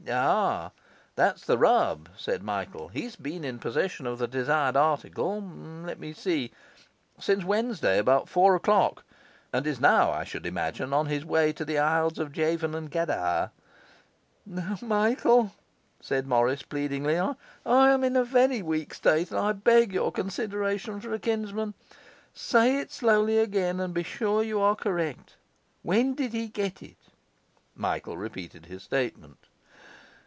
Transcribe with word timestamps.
'Ah, 0.09 0.71
that's 1.15 1.45
the 1.45 1.59
rub,' 1.59 2.09
said 2.17 2.41
Michael. 2.41 2.87
'He's 2.87 3.15
been 3.15 3.43
in 3.45 3.59
possession 3.59 4.07
of 4.07 4.17
the 4.17 4.27
desired 4.27 4.75
article, 4.75 5.39
let 5.39 5.99
me 5.99 6.11
see 6.11 6.51
since 7.19 7.43
Wednesday, 7.45 7.99
about 7.99 8.27
four 8.27 8.55
o'clock, 8.55 9.03
and 9.53 9.65
is 9.67 9.79
now, 9.79 10.11
I 10.11 10.23
should 10.23 10.47
imagine, 10.47 10.91
on 10.91 11.05
his 11.05 11.23
way 11.23 11.53
to 11.53 11.63
the 11.63 11.77
isles 11.77 12.17
of 12.17 12.31
Javan 12.31 12.73
and 12.73 12.89
Gadire.' 12.91 13.51
'Michael,' 14.47 15.53
said 16.01 16.25
Morris 16.27 16.63
pleadingly, 16.63 17.19
'I 17.19 17.35
am 17.67 18.03
in 18.03 18.15
a 18.17 18.23
very 18.25 18.63
weak 18.63 18.95
state, 18.95 19.29
and 19.29 19.39
I 19.39 19.51
beg 19.51 19.93
your 19.93 20.11
consideration 20.11 20.99
for 20.99 21.13
a 21.13 21.19
kinsman. 21.19 21.75
Say 22.33 22.79
it 22.79 22.91
slowly 22.91 23.37
again, 23.37 23.79
and 23.79 23.93
be 23.93 24.03
sure 24.03 24.41
you 24.41 24.59
are 24.61 24.75
correct. 24.75 25.35
When 25.83 26.15
did 26.15 26.33
he 26.33 26.47
get 26.47 26.81
it?' 26.81 26.97
Michael 27.75 28.17
repeated 28.17 28.65
his 28.65 28.81
statement. 28.81 29.37